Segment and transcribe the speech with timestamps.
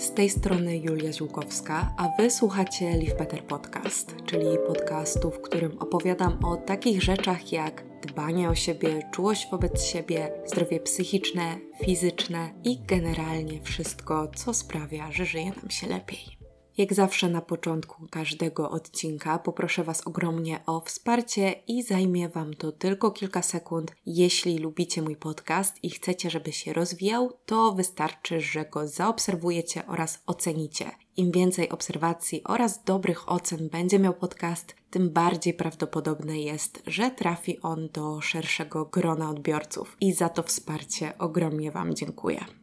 [0.00, 5.78] Z tej strony Julia Ziłkowska, a Wy słuchacie Live Better Podcast, czyli podcastu, w którym
[5.78, 12.78] opowiadam o takich rzeczach jak dbanie o siebie, czułość wobec siebie, zdrowie psychiczne, fizyczne i
[12.86, 16.39] generalnie wszystko, co sprawia, że żyje nam się lepiej.
[16.80, 22.72] Jak zawsze na początku każdego odcinka poproszę Was ogromnie o wsparcie i zajmie Wam to
[22.72, 23.92] tylko kilka sekund.
[24.06, 30.22] Jeśli lubicie mój podcast i chcecie, żeby się rozwijał, to wystarczy, że go zaobserwujecie oraz
[30.26, 30.90] ocenicie.
[31.16, 37.60] Im więcej obserwacji oraz dobrych ocen będzie miał podcast, tym bardziej prawdopodobne jest, że trafi
[37.60, 39.96] on do szerszego grona odbiorców.
[40.00, 42.59] I za to wsparcie ogromnie Wam dziękuję.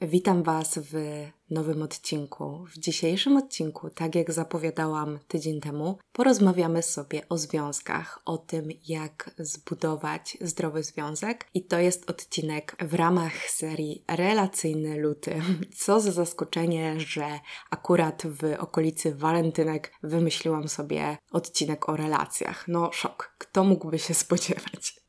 [0.00, 2.64] Witam Was w nowym odcinku.
[2.74, 9.30] W dzisiejszym odcinku, tak jak zapowiadałam tydzień temu, porozmawiamy sobie o związkach, o tym, jak
[9.38, 11.46] zbudować zdrowy związek.
[11.54, 15.42] I to jest odcinek w ramach serii Relacyjny Luty.
[15.84, 17.40] Co za zaskoczenie, że
[17.70, 22.68] akurat w okolicy walentynek wymyśliłam sobie odcinek o relacjach.
[22.68, 23.34] No, szok.
[23.38, 25.05] Kto mógłby się spodziewać?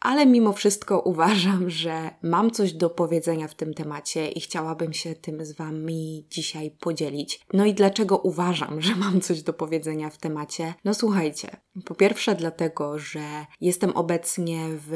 [0.00, 5.14] Ale mimo wszystko uważam, że mam coś do powiedzenia w tym temacie i chciałabym się
[5.14, 7.40] tym z Wami dzisiaj podzielić.
[7.52, 10.74] No i dlaczego uważam, że mam coś do powiedzenia w temacie?
[10.84, 14.92] No słuchajcie, po pierwsze dlatego, że jestem obecnie w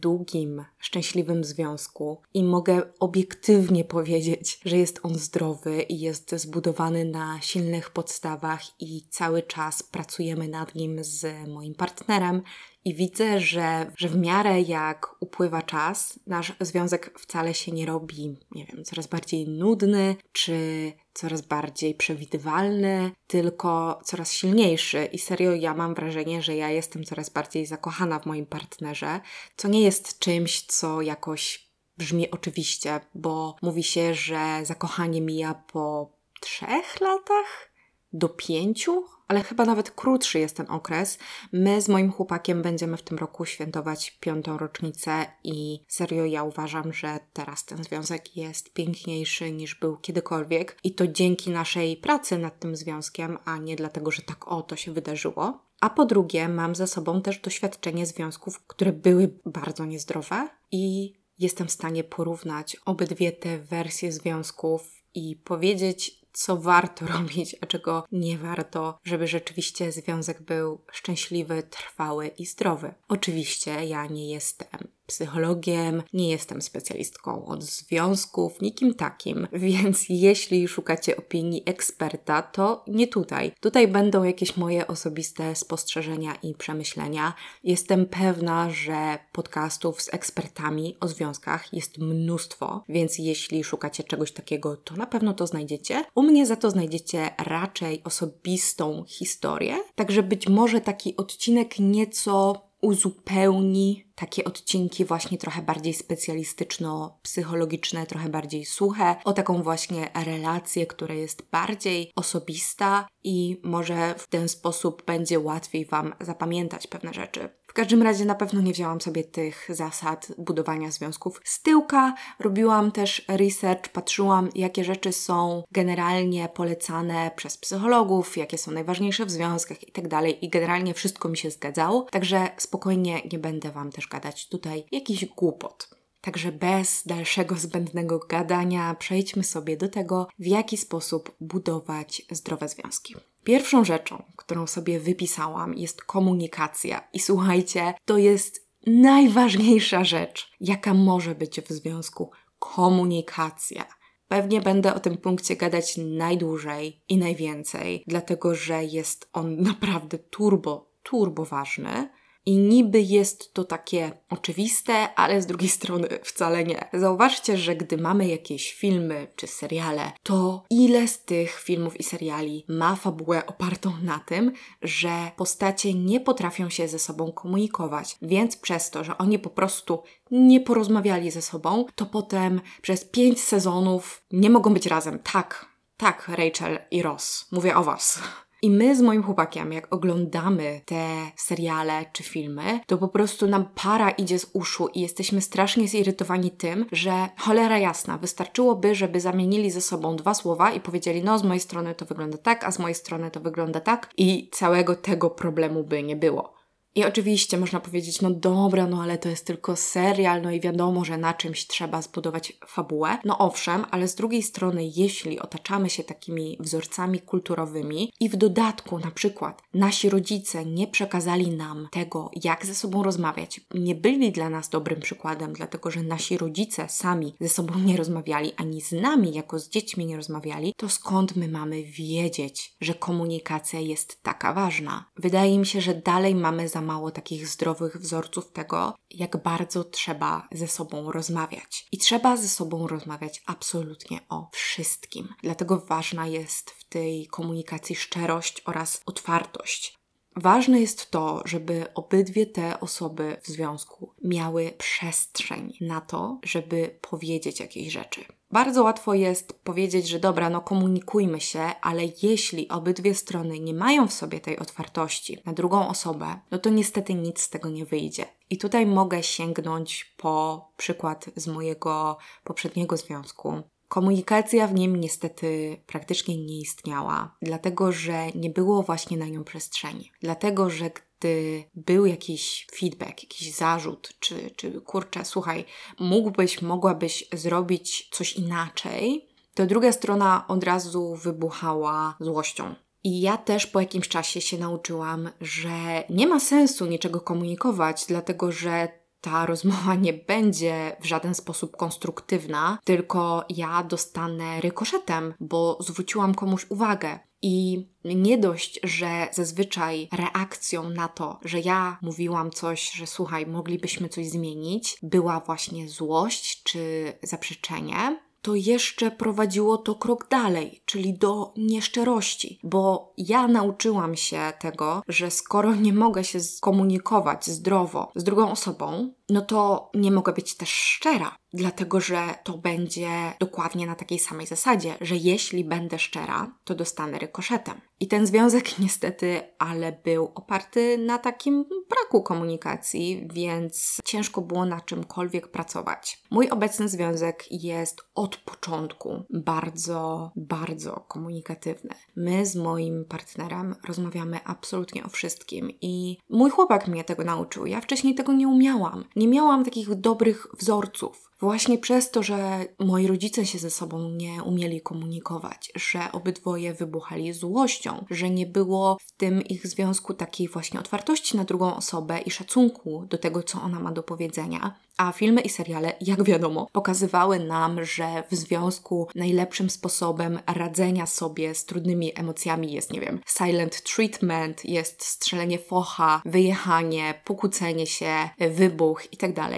[0.00, 7.40] długim, szczęśliwym związku i mogę obiektywnie powiedzieć, że jest on zdrowy i jest zbudowany na
[7.40, 12.42] silnych podstawach i cały czas pracujemy nad nim z moim partnerem
[12.84, 18.36] i widzę, że, że w miarę jak upływa czas, nasz związek wcale się nie robi,
[18.50, 25.04] nie wiem, coraz bardziej nudny, czy coraz bardziej przewidywalny, tylko coraz silniejszy.
[25.12, 29.20] I serio, ja mam wrażenie, że ja jestem coraz bardziej zakochana w moim partnerze,
[29.56, 36.12] co nie jest czymś, co jakoś brzmi oczywiście, bo mówi się, że zakochanie mija po
[36.40, 37.72] trzech latach
[38.12, 41.18] do pięciu, ale chyba nawet krótszy jest ten okres.
[41.52, 46.92] My z moim chłopakiem będziemy w tym roku świętować piątą rocznicę i serio ja uważam,
[46.92, 52.58] że teraz ten związek jest piękniejszy niż był kiedykolwiek i to dzięki naszej pracy nad
[52.58, 55.58] tym związkiem, a nie dlatego, że tak o to się wydarzyło.
[55.80, 61.66] A po drugie, mam za sobą też doświadczenie związków, które były bardzo niezdrowe i jestem
[61.66, 68.38] w stanie porównać obydwie te wersje związków i powiedzieć, co warto robić, a czego nie
[68.38, 72.94] warto, żeby rzeczywiście związek był szczęśliwy, trwały i zdrowy.
[73.08, 81.16] Oczywiście ja nie jestem psychologiem, nie jestem specjalistką od związków, nikim takim, więc jeśli szukacie
[81.16, 83.52] opinii eksperta, to nie tutaj.
[83.60, 87.34] Tutaj będą jakieś moje osobiste spostrzeżenia i przemyślenia.
[87.64, 94.76] Jestem pewna, że podcastów z ekspertami o związkach jest mnóstwo, więc jeśli szukacie czegoś takiego,
[94.76, 96.04] to na pewno to znajdziecie.
[96.14, 104.04] U mnie za to znajdziecie raczej osobistą historię, także być może taki odcinek nieco uzupełni
[104.14, 111.50] takie odcinki właśnie trochę bardziej specjalistyczno-psychologiczne, trochę bardziej suche, o taką właśnie relację, która jest
[111.50, 117.48] bardziej osobista i może w ten sposób będzie łatwiej Wam zapamiętać pewne rzeczy.
[117.72, 122.14] W każdym razie na pewno nie wzięłam sobie tych zasad budowania związków z tyłka.
[122.38, 129.30] Robiłam też research, patrzyłam, jakie rzeczy są generalnie polecane przez psychologów, jakie są najważniejsze w
[129.30, 130.44] związkach i tak dalej.
[130.44, 135.26] I generalnie wszystko mi się zgadzało, także spokojnie nie będę Wam też gadać tutaj jakiś
[135.26, 135.88] głupot.
[136.20, 143.14] Także bez dalszego zbędnego gadania przejdźmy sobie do tego, w jaki sposób budować zdrowe związki.
[143.44, 147.08] Pierwszą rzeczą, którą sobie wypisałam, jest komunikacja.
[147.12, 153.84] I słuchajcie, to jest najważniejsza rzecz, jaka może być w związku komunikacja.
[154.28, 160.90] Pewnie będę o tym punkcie gadać najdłużej i najwięcej, dlatego że jest on naprawdę turbo,
[161.02, 162.08] turbo ważny.
[162.46, 166.88] I niby jest to takie oczywiste, ale z drugiej strony wcale nie.
[166.92, 172.64] Zauważcie, że gdy mamy jakieś filmy czy seriale, to ile z tych filmów i seriali
[172.68, 174.52] ma fabułę opartą na tym,
[174.82, 180.02] że postacie nie potrafią się ze sobą komunikować, więc przez to, że oni po prostu
[180.30, 185.18] nie porozmawiali ze sobą, to potem przez pięć sezonów nie mogą być razem.
[185.18, 188.22] Tak, tak, Rachel i Ross, mówię o Was.
[188.64, 191.06] I my z moim chłopakiem, jak oglądamy te
[191.36, 196.50] seriale czy filmy, to po prostu nam para idzie z uszu i jesteśmy strasznie zirytowani
[196.50, 201.44] tym, że cholera jasna, wystarczyłoby, żeby zamienili ze sobą dwa słowa i powiedzieli, no z
[201.44, 205.30] mojej strony to wygląda tak, a z mojej strony to wygląda tak i całego tego
[205.30, 206.61] problemu by nie było.
[206.94, 211.04] I oczywiście można powiedzieć, no dobra, no ale to jest tylko serial, no i wiadomo,
[211.04, 213.18] że na czymś trzeba zbudować fabułę.
[213.24, 218.98] No owszem, ale z drugiej strony, jeśli otaczamy się takimi wzorcami kulturowymi i w dodatku
[218.98, 224.50] na przykład nasi rodzice nie przekazali nam tego, jak ze sobą rozmawiać, nie byli dla
[224.50, 229.34] nas dobrym przykładem, dlatego że nasi rodzice sami ze sobą nie rozmawiali, ani z nami
[229.34, 235.04] jako z dziećmi nie rozmawiali, to skąd my mamy wiedzieć, że komunikacja jest taka ważna?
[235.16, 240.48] Wydaje mi się, że dalej mamy za mało takich zdrowych wzorców tego, jak bardzo trzeba
[240.52, 241.86] ze sobą rozmawiać.
[241.92, 245.28] I trzeba ze sobą rozmawiać absolutnie o wszystkim.
[245.42, 250.01] Dlatego ważna jest w tej komunikacji szczerość oraz otwartość.
[250.36, 257.60] Ważne jest to, żeby obydwie te osoby w związku miały przestrzeń na to, żeby powiedzieć
[257.60, 258.24] jakieś rzeczy.
[258.50, 264.08] Bardzo łatwo jest powiedzieć, że dobra, no komunikujmy się, ale jeśli obydwie strony nie mają
[264.08, 268.26] w sobie tej otwartości na drugą osobę, no to niestety nic z tego nie wyjdzie.
[268.50, 273.62] I tutaj mogę sięgnąć po przykład z mojego poprzedniego związku.
[273.92, 280.12] Komunikacja w nim niestety praktycznie nie istniała, dlatego że nie było właśnie na nią przestrzeni.
[280.20, 285.64] Dlatego, że gdy był jakiś feedback, jakiś zarzut, czy, czy kurczę, słuchaj,
[286.00, 292.74] mógłbyś, mogłabyś zrobić coś inaczej, to druga strona od razu wybuchała złością.
[293.04, 298.52] I ja też po jakimś czasie się nauczyłam, że nie ma sensu niczego komunikować, dlatego
[298.52, 306.34] że ta rozmowa nie będzie w żaden sposób konstruktywna, tylko ja dostanę rykoszetem, bo zwróciłam
[306.34, 307.18] komuś uwagę.
[307.44, 314.08] I nie dość, że zazwyczaj reakcją na to, że ja mówiłam coś, że słuchaj, moglibyśmy
[314.08, 321.54] coś zmienić, była właśnie złość czy zaprzeczenie, to jeszcze prowadziło to krok dalej, czyli do
[321.56, 328.50] nieszczerości, bo ja nauczyłam się tego, że skoro nie mogę się skomunikować zdrowo z drugą
[328.50, 333.08] osobą, no to nie mogę być też szczera, dlatego że to będzie
[333.40, 337.80] dokładnie na takiej samej zasadzie, że jeśli będę szczera, to dostanę rykoszetem.
[338.00, 344.80] I ten związek niestety, ale był oparty na takim braku komunikacji, więc ciężko było na
[344.80, 346.22] czymkolwiek pracować.
[346.30, 351.94] Mój obecny związek jest od początku bardzo, bardzo komunikatywny.
[352.16, 357.66] My z moim partnerem rozmawiamy absolutnie o wszystkim i mój chłopak mnie tego nauczył.
[357.66, 361.31] Ja wcześniej tego nie umiałam nie miałam takich dobrych wzorców.
[361.42, 367.32] Właśnie przez to, że moi rodzice się ze sobą nie umieli komunikować, że obydwoje wybuchali
[367.32, 372.30] złością, że nie było w tym ich związku takiej właśnie otwartości na drugą osobę i
[372.30, 374.74] szacunku do tego, co ona ma do powiedzenia.
[374.96, 381.54] A filmy i seriale, jak wiadomo, pokazywały nam, że w związku najlepszym sposobem radzenia sobie
[381.54, 389.12] z trudnymi emocjami jest, nie wiem, silent treatment, jest strzelenie focha, wyjechanie, pokłócenie się, wybuch
[389.12, 389.48] itd.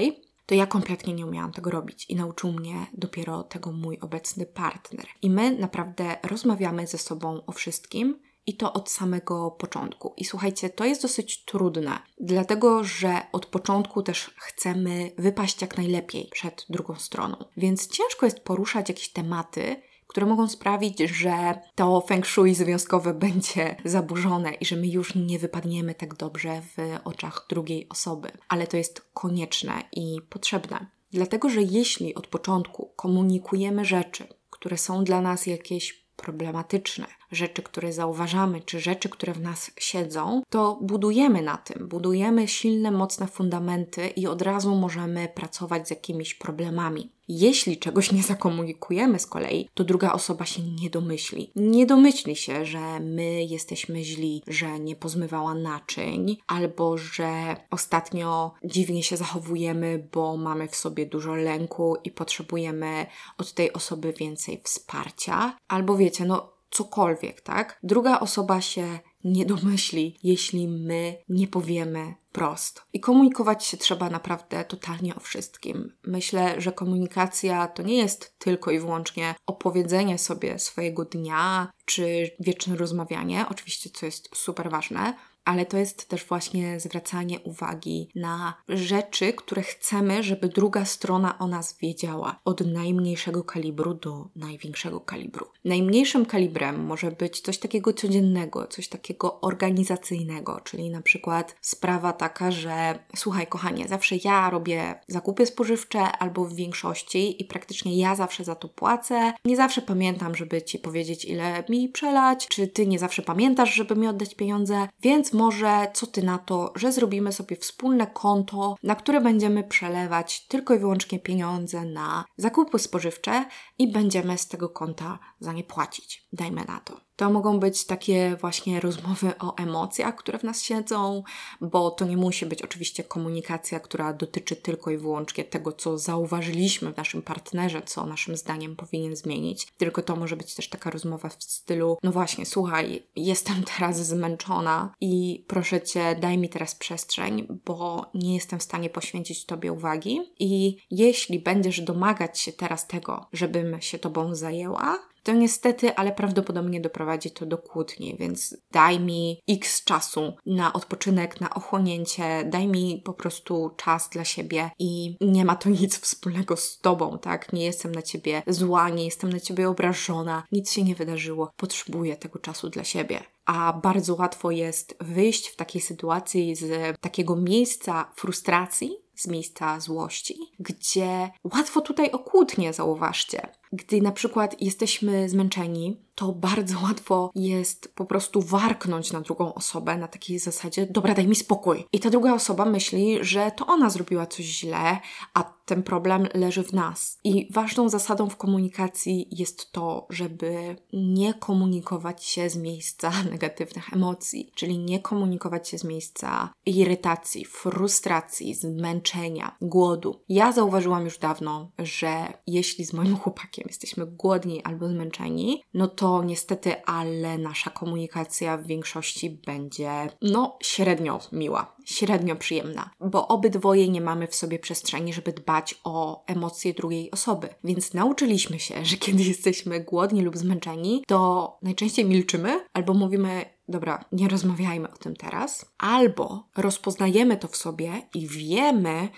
[0.47, 5.07] To ja kompletnie nie umiałam tego robić i nauczył mnie dopiero tego mój obecny partner.
[5.23, 8.21] I my naprawdę rozmawiamy ze sobą o wszystkim.
[8.47, 10.15] I to od samego początku.
[10.17, 16.29] I słuchajcie, to jest dosyć trudne, dlatego że od początku też chcemy wypaść jak najlepiej
[16.33, 17.37] przed drugą stroną.
[17.57, 19.77] Więc ciężko jest poruszać jakieś tematy,
[20.15, 25.39] które mogą sprawić, że to feng shui związkowe będzie zaburzone i że my już nie
[25.39, 28.31] wypadniemy tak dobrze w oczach drugiej osoby.
[28.49, 30.87] Ale to jest konieczne i potrzebne.
[31.13, 37.93] Dlatego, że jeśli od początku komunikujemy rzeczy, które są dla nas jakieś problematyczne, rzeczy, które
[37.93, 44.09] zauważamy, czy rzeczy, które w nas siedzą, to budujemy na tym, budujemy silne, mocne fundamenty
[44.09, 47.11] i od razu możemy pracować z jakimiś problemami.
[47.29, 51.53] Jeśli czegoś nie zakomunikujemy z kolei, to druga osoba się nie domyśli.
[51.57, 59.03] Nie domyśli się, że my jesteśmy źli, że nie pozmywała naczyń, albo że ostatnio dziwnie
[59.03, 63.07] się zachowujemy, bo mamy w sobie dużo lęku i potrzebujemy
[63.39, 67.79] od tej osoby więcej wsparcia, albo wiecie, no cokolwiek, tak?
[67.83, 72.83] Druga osoba się nie domyśli, jeśli my nie powiemy prosto.
[72.93, 75.93] I komunikować się trzeba naprawdę totalnie o wszystkim.
[76.05, 82.77] Myślę, że komunikacja to nie jest tylko i wyłącznie opowiedzenie sobie swojego dnia czy wieczne
[82.77, 85.15] rozmawianie, oczywiście, co jest super ważne,
[85.45, 91.47] ale to jest też właśnie zwracanie uwagi na rzeczy, które chcemy, żeby druga strona o
[91.47, 95.47] nas wiedziała, od najmniejszego kalibru do największego kalibru.
[95.65, 102.51] Najmniejszym kalibrem może być coś takiego codziennego, coś takiego organizacyjnego, czyli na przykład sprawa taka,
[102.51, 108.45] że słuchaj, kochanie, zawsze ja robię zakupy spożywcze albo w większości i praktycznie ja zawsze
[108.45, 109.33] za to płacę.
[109.45, 113.97] Nie zawsze pamiętam, żeby ci powiedzieć, ile mi przelać, czy ty nie zawsze pamiętasz, żeby
[113.97, 118.95] mi oddać pieniądze, więc może co ty na to, że zrobimy sobie wspólne konto, na
[118.95, 123.45] które będziemy przelewać tylko i wyłącznie pieniądze na zakupy spożywcze
[123.79, 126.29] i będziemy z tego konta za nie płacić.
[126.33, 127.01] Dajmy na to.
[127.17, 131.23] To mogą być takie właśnie rozmowy o emocjach, które w nas siedzą,
[131.61, 136.93] bo to nie musi być oczywiście komunikacja, która dotyczy tylko i wyłącznie tego, co zauważyliśmy
[136.93, 139.67] w naszym partnerze, co naszym zdaniem powinien zmienić.
[139.79, 144.95] Tylko to może być też taka rozmowa w stylu: No właśnie, słuchaj, jestem teraz zmęczona
[145.01, 150.21] i proszę cię, daj mi teraz przestrzeń, bo nie jestem w stanie poświęcić tobie uwagi.
[150.39, 156.81] I jeśli będziesz domagać się teraz tego, żebym się tobą zajęła, to niestety, ale prawdopodobnie
[156.81, 163.03] doprowadzi to do kłótni, więc daj mi x czasu na odpoczynek, na ochłonięcie, daj mi
[163.05, 167.53] po prostu czas dla siebie i nie ma to nic wspólnego z tobą, tak?
[167.53, 172.17] Nie jestem na ciebie zła, nie jestem na ciebie obrażona, nic się nie wydarzyło, potrzebuję
[172.17, 173.21] tego czasu dla siebie.
[173.47, 180.39] A bardzo łatwo jest wyjść w takiej sytuacji z takiego miejsca frustracji, z miejsca złości,
[180.59, 183.49] gdzie łatwo tutaj o kłótnie, zauważcie.
[183.73, 189.97] Gdy na przykład jesteśmy zmęczeni, to bardzo łatwo jest po prostu warknąć na drugą osobę
[189.97, 191.85] na takiej zasadzie, dobra, daj mi spokój.
[191.93, 194.99] I ta druga osoba myśli, że to ona zrobiła coś źle,
[195.35, 197.19] a ten problem leży w nas.
[197.25, 204.51] I ważną zasadą w komunikacji jest to, żeby nie komunikować się z miejsca negatywnych emocji,
[204.55, 210.21] czyli nie komunikować się z miejsca irytacji, frustracji, zmęczenia, głodu.
[210.29, 216.04] Ja zauważyłam już dawno, że jeśli z moim chłopakiem jesteśmy głodni albo zmęczeni, no to
[216.05, 219.91] to niestety, ale nasza komunikacja w większości będzie,
[220.23, 226.25] no, średnio miła, średnio przyjemna, bo obydwoje nie mamy w sobie przestrzeni, żeby dbać o
[226.27, 227.49] emocje drugiej osoby.
[227.65, 234.05] Więc nauczyliśmy się, że kiedy jesteśmy głodni lub zmęczeni, to najczęściej milczymy albo mówimy, dobra,
[234.13, 239.09] nie rozmawiajmy o tym teraz, albo rozpoznajemy to w sobie i wiemy,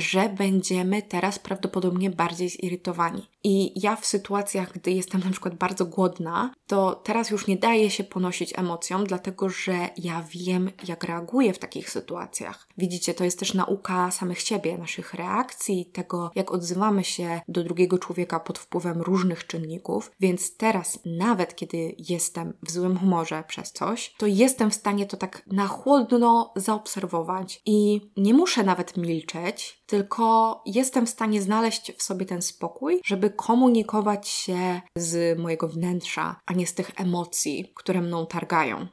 [0.00, 3.28] że będziemy teraz prawdopodobnie bardziej zirytowani.
[3.44, 7.90] I ja w sytuacjach, gdy jestem na przykład bardzo głodna, to teraz już nie daje
[7.90, 12.68] się ponosić emocjom, dlatego że ja wiem, jak reaguję w takich sytuacjach.
[12.78, 17.98] Widzicie, to jest też nauka samych siebie, naszych reakcji, tego, jak odzywamy się do drugiego
[17.98, 20.10] człowieka pod wpływem różnych czynników.
[20.20, 25.16] Więc teraz, nawet kiedy jestem w złym humorze przez coś, to jestem w stanie to
[25.16, 32.02] tak na chłodno zaobserwować i nie muszę nawet milczeć, tylko jestem w stanie znaleźć w
[32.02, 38.00] sobie ten spokój, żeby komunikować się z mojego wnętrza, a nie z tych emocji, które
[38.00, 38.86] mną targają.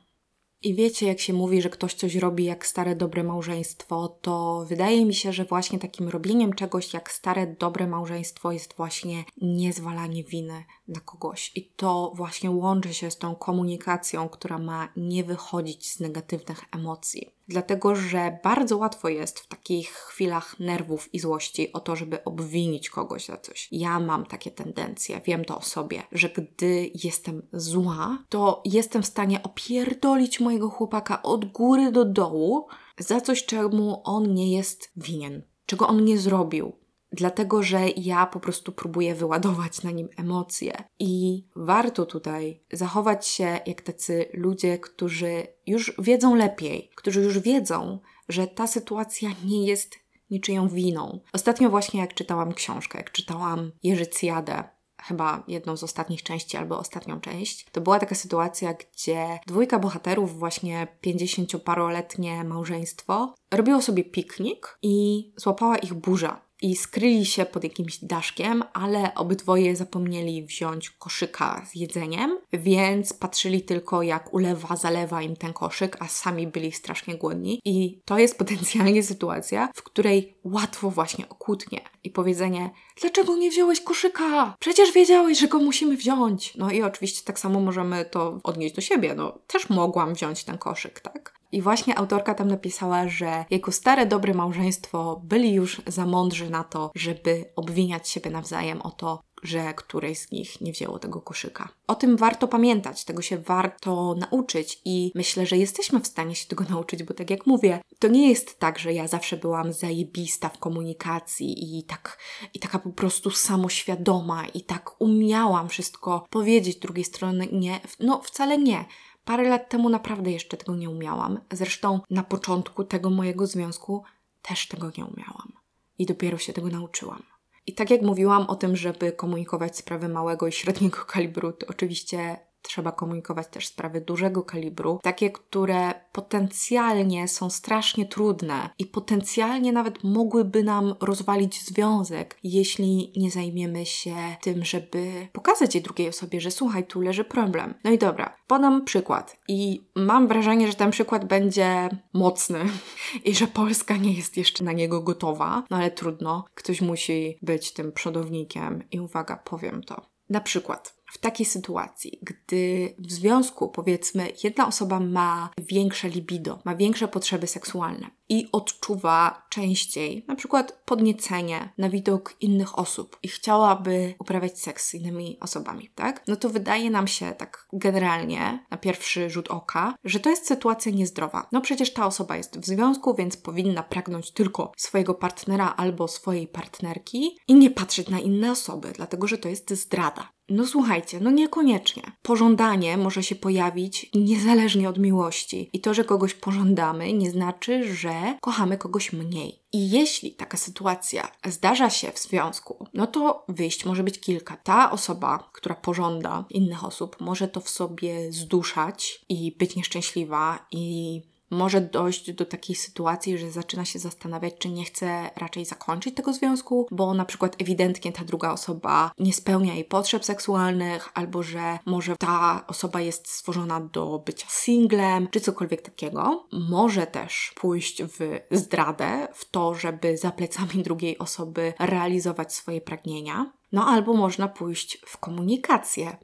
[0.62, 5.06] I wiecie, jak się mówi, że ktoś coś robi jak stare dobre małżeństwo, to wydaje
[5.06, 10.66] mi się, że właśnie takim robieniem czegoś jak stare dobre małżeństwo jest właśnie niezwalanie winy
[10.88, 11.52] na kogoś.
[11.56, 17.37] I to właśnie łączy się z tą komunikacją, która ma nie wychodzić z negatywnych emocji
[17.48, 22.90] dlatego że bardzo łatwo jest w takich chwilach nerwów i złości o to, żeby obwinić
[22.90, 23.68] kogoś za coś.
[23.72, 29.08] Ja mam takie tendencje, wiem to o sobie, że gdy jestem zła, to jestem w
[29.08, 35.42] stanie opierdolić mojego chłopaka od góry do dołu za coś, czemu on nie jest winien,
[35.66, 36.87] czego on nie zrobił
[37.18, 40.84] dlatego że ja po prostu próbuję wyładować na nim emocje.
[41.00, 48.00] I warto tutaj zachować się jak tacy ludzie, którzy już wiedzą lepiej, którzy już wiedzą,
[48.30, 49.96] że ta sytuacja nie jest
[50.30, 51.20] niczyją winą.
[51.34, 54.64] Ostatnio właśnie jak czytałam książkę, jak czytałam Jerzy Cjadę,
[55.02, 60.40] chyba jedną z ostatnich części albo ostatnią część, to była taka sytuacja, gdzie dwójka bohaterów,
[60.40, 68.00] właśnie pięćdziesięcioparoletnie małżeństwo, robiło sobie piknik i złapała ich burza i skryli się pod jakimś
[68.00, 75.36] daszkiem, ale obydwoje zapomnieli wziąć koszyka z jedzeniem, więc patrzyli tylko jak ulewa, zalewa im
[75.36, 77.62] ten koszyk, a sami byli strasznie głodni.
[77.66, 82.70] I to jest potencjalnie sytuacja, w której łatwo właśnie okłótnie i powiedzenie:
[83.02, 84.56] Dlaczego nie wziąłeś koszyka?
[84.60, 86.56] Przecież wiedziałeś, że go musimy wziąć.
[86.56, 89.16] No i oczywiście tak samo możemy to odnieść do siebie.
[89.16, 91.38] No, też mogłam wziąć ten koszyk, tak?
[91.52, 96.64] I właśnie autorka tam napisała, że jako stare, dobre małżeństwo byli już za mądrzy na
[96.64, 101.70] to, żeby obwiniać siebie nawzajem o to, że któreś z nich nie wzięło tego koszyka.
[101.88, 106.48] O tym warto pamiętać, tego się warto nauczyć i myślę, że jesteśmy w stanie się
[106.48, 110.50] tego nauczyć, bo tak jak mówię, to nie jest tak, że ja zawsze byłam zajebista
[110.50, 112.18] w komunikacji i tak
[112.54, 118.58] i taka po prostu samoświadoma i tak umiałam wszystko powiedzieć drugiej strony nie, no wcale
[118.58, 118.86] nie.
[119.28, 121.40] Parę lat temu naprawdę jeszcze tego nie umiałam.
[121.52, 124.04] Zresztą na początku tego mojego związku
[124.42, 125.52] też tego nie umiałam.
[126.00, 127.24] I dopiero się tego nauczyłam.
[127.66, 132.40] I tak jak mówiłam o tym, żeby komunikować sprawy małego i średniego kalibru, to oczywiście
[132.62, 140.04] trzeba komunikować też sprawy dużego kalibru, takie, które potencjalnie są strasznie trudne i potencjalnie nawet
[140.04, 146.52] mogłyby nam rozwalić związek, jeśli nie zajmiemy się tym, żeby pokazać jej drugiej osobie, że
[146.52, 147.74] słuchaj, tu leży problem.
[147.84, 152.60] No i dobra, podam przykład i mam wrażenie, że ten przykład będzie mocny
[153.26, 157.74] i że Polska nie jest jeszcze na niego gotowa, no ale trudno, ktoś musi być
[157.74, 160.02] tym przodownikiem i uwaga, powiem to.
[160.30, 166.76] Na przykład, w takiej sytuacji, gdy w związku, powiedzmy, jedna osoba ma większe libido, ma
[166.76, 174.16] większe potrzeby seksualne i odczuwa częściej, na przykład podniecenie na widok innych osób i chciałaby
[174.20, 176.24] uprawiać seks z innymi osobami, tak?
[176.28, 180.92] No to wydaje nam się tak generalnie, na pierwszy rzut oka, że to jest sytuacja
[180.92, 181.48] niezdrowa.
[181.52, 186.48] No przecież ta osoba jest w związku, więc powinna pragnąć tylko swojego partnera albo swojej
[186.48, 190.30] partnerki i nie patrzeć na inne osoby, dlatego że to jest zdrada.
[190.50, 192.04] No słuchajcie, no niekoniecznie.
[192.22, 195.70] Pożądanie może się pojawić niezależnie od miłości.
[195.74, 199.64] I to, że kogoś pożądamy, nie znaczy, że kochamy kogoś mniej.
[199.74, 204.58] I jeśli taka sytuacja zdarza się w związku, no to wyjść może być kilka.
[204.58, 211.22] Ta osoba, która pożąda innych osób, może to w sobie zduszać i być nieszczęśliwa i
[211.50, 216.34] może dojść do takiej sytuacji, że zaczyna się zastanawiać, czy nie chce raczej zakończyć tego
[216.34, 221.80] związku, bo na przykład ewidentnie ta druga osoba nie spełnia jej potrzeb seksualnych, albo że
[221.86, 226.48] może ta osoba jest stworzona do bycia singlem, czy cokolwiek takiego.
[226.70, 233.52] Może też pójść w zdradę, w to, żeby za plecami drugiej osoby realizować swoje pragnienia.
[233.72, 236.18] No albo można pójść w komunikację,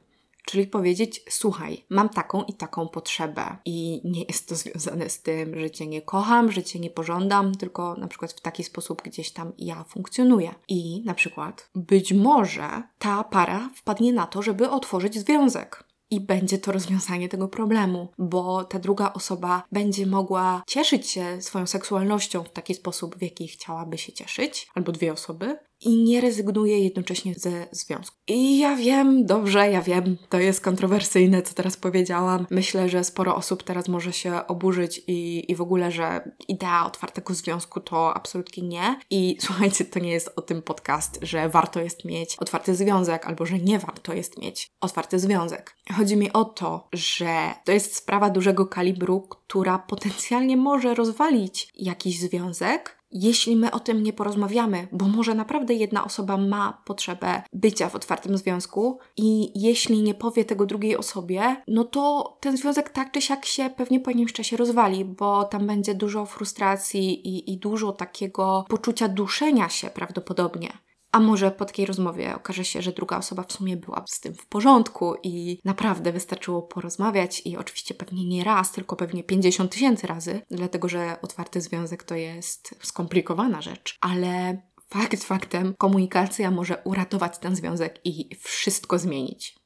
[0.46, 5.58] Czyli powiedzieć, słuchaj, mam taką i taką potrzebę i nie jest to związane z tym,
[5.60, 9.30] że cię nie kocham, że cię nie pożądam, tylko na przykład w taki sposób gdzieś
[9.30, 10.54] tam ja funkcjonuję.
[10.68, 16.58] I na przykład być może ta para wpadnie na to, żeby otworzyć związek i będzie
[16.58, 22.52] to rozwiązanie tego problemu, bo ta druga osoba będzie mogła cieszyć się swoją seksualnością w
[22.52, 27.66] taki sposób, w jaki chciałaby się cieszyć, albo dwie osoby, i nie rezygnuje jednocześnie ze
[27.70, 28.16] związku.
[28.26, 32.46] I ja wiem, dobrze, ja wiem, to jest kontrowersyjne, co teraz powiedziałam.
[32.50, 37.34] Myślę, że sporo osób teraz może się oburzyć i, i w ogóle, że idea otwartego
[37.34, 38.98] związku to absolutnie nie.
[39.10, 43.46] I słuchajcie, to nie jest o tym podcast, że warto jest mieć otwarty związek albo
[43.46, 45.76] że nie warto jest mieć otwarty związek.
[45.96, 52.20] Chodzi mi o to, że to jest sprawa dużego kalibru, która potencjalnie może rozwalić jakiś
[52.20, 57.88] związek, jeśli my o tym nie porozmawiamy, bo może naprawdę jedna osoba ma potrzebę bycia
[57.88, 63.12] w otwartym związku i jeśli nie powie tego drugiej osobie, no to ten związek tak
[63.12, 67.58] czy siak się pewnie po jakimś czasie rozwali, bo tam będzie dużo frustracji i, i
[67.58, 70.68] dużo takiego poczucia duszenia się prawdopodobnie.
[71.14, 74.34] A może po takiej rozmowie okaże się, że druga osoba w sumie była z tym
[74.34, 80.06] w porządku i naprawdę wystarczyło porozmawiać i oczywiście pewnie nie raz, tylko pewnie 50 tysięcy
[80.06, 87.38] razy, dlatego że otwarty związek to jest skomplikowana rzecz, ale fakt faktem, komunikacja może uratować
[87.38, 89.63] ten związek i wszystko zmienić.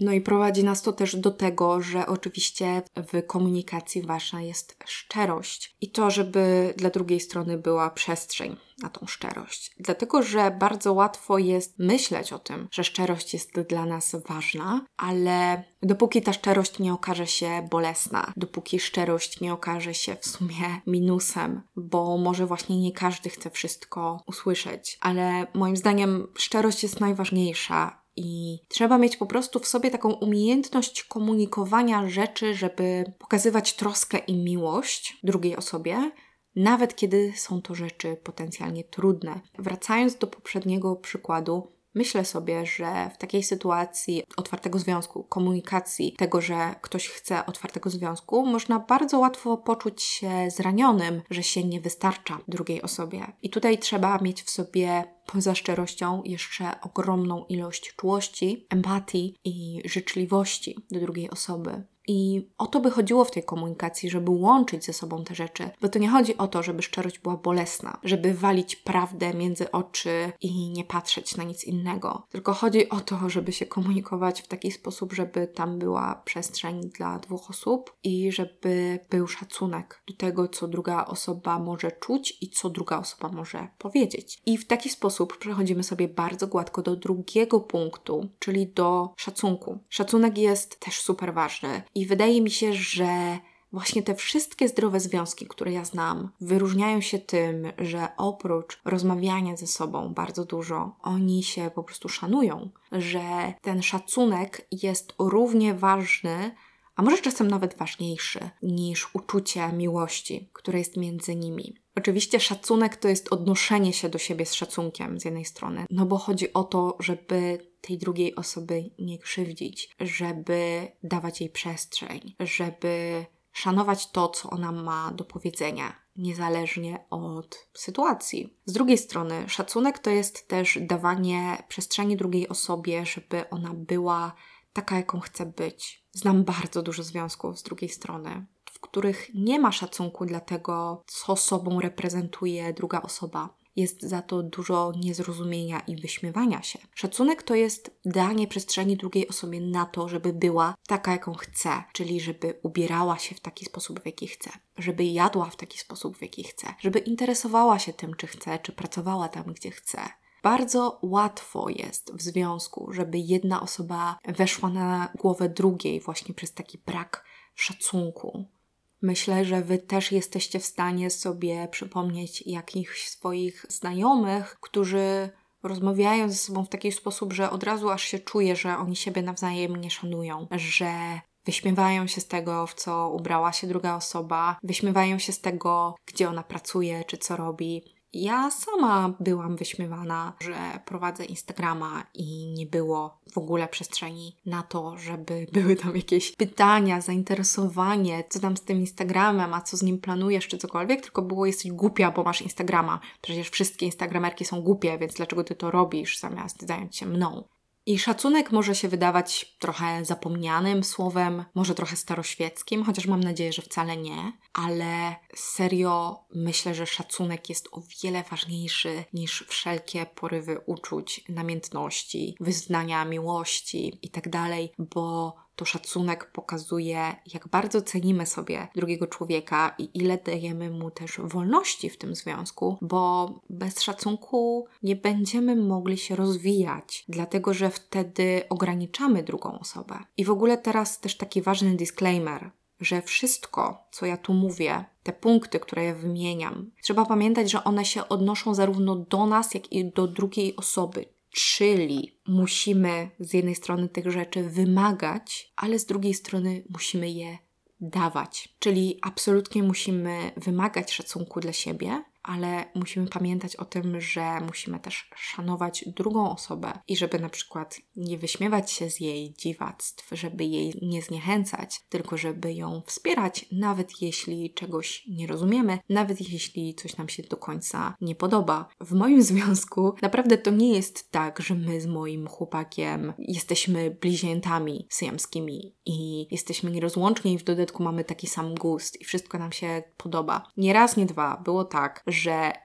[0.00, 5.76] No i prowadzi nas to też do tego, że oczywiście w komunikacji ważna jest szczerość
[5.80, 9.74] i to, żeby dla drugiej strony była przestrzeń na tą szczerość.
[9.80, 15.64] Dlatego, że bardzo łatwo jest myśleć o tym, że szczerość jest dla nas ważna, ale
[15.82, 21.62] dopóki ta szczerość nie okaże się bolesna, dopóki szczerość nie okaże się w sumie minusem,
[21.76, 28.58] bo może właśnie nie każdy chce wszystko usłyszeć, ale moim zdaniem szczerość jest najważniejsza i
[28.68, 35.18] trzeba mieć po prostu w sobie taką umiejętność komunikowania rzeczy, żeby pokazywać troskę i miłość
[35.22, 36.10] drugiej osobie,
[36.56, 39.40] nawet kiedy są to rzeczy potencjalnie trudne.
[39.58, 46.74] Wracając do poprzedniego przykładu, Myślę sobie, że w takiej sytuacji otwartego związku, komunikacji, tego, że
[46.82, 52.82] ktoś chce otwartego związku, można bardzo łatwo poczuć się zranionym, że się nie wystarcza drugiej
[52.82, 53.32] osobie.
[53.42, 60.76] I tutaj trzeba mieć w sobie poza szczerością jeszcze ogromną ilość czułości, empatii i życzliwości
[60.90, 61.82] do drugiej osoby.
[62.08, 65.70] I o to by chodziło w tej komunikacji, żeby łączyć ze sobą te rzeczy.
[65.80, 70.32] Bo to nie chodzi o to, żeby szczerość była bolesna, żeby walić prawdę między oczy
[70.40, 72.26] i nie patrzeć na nic innego.
[72.30, 77.18] Tylko chodzi o to, żeby się komunikować w taki sposób, żeby tam była przestrzeń dla
[77.18, 82.70] dwóch osób i żeby był szacunek do tego, co druga osoba może czuć i co
[82.70, 84.42] druga osoba może powiedzieć.
[84.46, 89.78] I w taki sposób przechodzimy sobie bardzo gładko do drugiego punktu, czyli do szacunku.
[89.88, 93.38] Szacunek jest też super ważny i wydaje mi się, że
[93.72, 99.66] właśnie te wszystkie zdrowe związki, które ja znam, wyróżniają się tym, że oprócz rozmawiania ze
[99.66, 106.50] sobą bardzo dużo, oni się po prostu szanują, że ten szacunek jest równie ważny
[106.98, 111.76] a może czasem nawet ważniejszy niż uczucie miłości, które jest między nimi.
[111.96, 116.18] Oczywiście szacunek to jest odnoszenie się do siebie z szacunkiem z jednej strony, no bo
[116.18, 124.10] chodzi o to, żeby tej drugiej osoby nie krzywdzić, żeby dawać jej przestrzeń, żeby szanować
[124.10, 128.56] to, co ona ma do powiedzenia, niezależnie od sytuacji.
[128.64, 134.34] Z drugiej strony, szacunek to jest też dawanie przestrzeni drugiej osobie, żeby ona była
[134.72, 136.04] taka, jaką chce być.
[136.12, 141.36] Znam bardzo dużo związków z drugiej strony, w których nie ma szacunku dla tego, co
[141.36, 143.57] sobą reprezentuje druga osoba.
[143.78, 146.78] Jest za to dużo niezrozumienia i wyśmiewania się.
[146.94, 152.20] Szacunek to jest danie przestrzeni drugiej osobie na to, żeby była taka, jaką chce, czyli
[152.20, 156.22] żeby ubierała się w taki sposób, w jaki chce, żeby jadła w taki sposób, w
[156.22, 160.00] jaki chce, żeby interesowała się tym, czy chce, czy pracowała tam, gdzie chce
[160.42, 166.78] bardzo łatwo jest w związku, żeby jedna osoba weszła na głowę drugiej właśnie przez taki
[166.78, 168.57] brak szacunku.
[169.02, 175.30] Myślę, że Wy też jesteście w stanie sobie przypomnieć jakichś swoich znajomych, którzy
[175.62, 179.22] rozmawiają ze sobą w taki sposób, że od razu aż się czuje, że oni siebie
[179.22, 185.18] nawzajem nie szanują, że wyśmiewają się z tego, w co ubrała się druga osoba, wyśmiewają
[185.18, 187.97] się z tego, gdzie ona pracuje czy co robi.
[188.12, 194.98] Ja sama byłam wyśmiewana, że prowadzę Instagrama i nie było w ogóle przestrzeni na to,
[194.98, 199.98] żeby były tam jakieś pytania, zainteresowanie, co tam z tym Instagramem, a co z nim
[199.98, 203.00] planujesz, czy cokolwiek, tylko było jesteś głupia, bo masz Instagrama.
[203.20, 207.44] Przecież wszystkie Instagramerki są głupie, więc dlaczego ty to robisz zamiast zająć się mną?
[207.88, 213.62] I szacunek może się wydawać trochę zapomnianym słowem, może trochę staroświeckim, chociaż mam nadzieję, że
[213.62, 221.24] wcale nie, ale serio myślę, że szacunek jest o wiele ważniejszy niż wszelkie porywy uczuć,
[221.28, 229.74] namiętności, wyznania miłości itd., tak bo to szacunek pokazuje, jak bardzo cenimy sobie drugiego człowieka
[229.78, 235.98] i ile dajemy mu też wolności w tym związku, bo bez szacunku nie będziemy mogli
[235.98, 239.98] się rozwijać, dlatego że wtedy ograniczamy drugą osobę.
[240.16, 245.12] I w ogóle teraz też taki ważny disclaimer że wszystko, co ja tu mówię, te
[245.12, 249.84] punkty, które ja wymieniam, trzeba pamiętać, że one się odnoszą zarówno do nas, jak i
[249.84, 251.04] do drugiej osoby.
[251.30, 257.38] Czyli musimy z jednej strony tych rzeczy wymagać, ale z drugiej strony musimy je
[257.80, 258.48] dawać.
[258.58, 265.10] Czyli absolutnie musimy wymagać szacunku dla siebie, ale musimy pamiętać o tym, że musimy też
[265.16, 270.74] szanować drugą osobę i żeby na przykład nie wyśmiewać się z jej dziwactw, żeby jej
[270.82, 277.08] nie zniechęcać, tylko żeby ją wspierać, nawet jeśli czegoś nie rozumiemy, nawet jeśli coś nam
[277.08, 278.68] się do końca nie podoba.
[278.80, 284.86] W moim związku naprawdę to nie jest tak, że my z moim chłopakiem jesteśmy bliźniętami
[284.90, 289.82] syjamskimi i jesteśmy nierozłączni i w dodatku mamy taki sam gust i wszystko nam się
[289.96, 290.50] podoba.
[290.56, 292.17] Nie raz, nie dwa było tak, że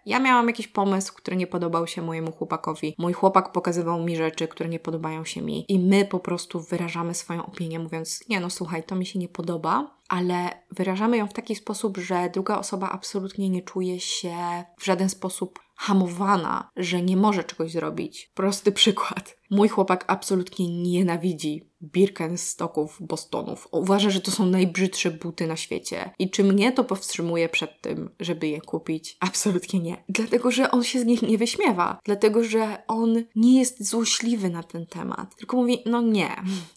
[0.05, 2.95] ja miałam jakiś pomysł, który nie podobał się mojemu chłopakowi.
[2.97, 7.13] Mój chłopak pokazywał mi rzeczy, które nie podobają się mi, i my po prostu wyrażamy
[7.13, 11.33] swoją opinię, mówiąc: Nie, no słuchaj, to mi się nie podoba, ale wyrażamy ją w
[11.33, 14.35] taki sposób, że druga osoba absolutnie nie czuje się
[14.77, 18.31] w żaden sposób hamowana, że nie może czegoś zrobić.
[18.33, 19.37] Prosty przykład.
[19.51, 23.67] Mój chłopak absolutnie nienawidzi Birkenstocków, Bostonów.
[23.71, 26.11] Uważa, że to są najbrzydsze buty na świecie.
[26.19, 29.17] I czy mnie to powstrzymuje przed tym, żeby je kupić?
[29.19, 30.03] Absolutnie nie.
[30.09, 31.99] Dlatego, że on się z nich nie wyśmiewa.
[32.05, 35.35] Dlatego, że on nie jest złośliwy na ten temat.
[35.35, 36.35] Tylko mówi, no nie,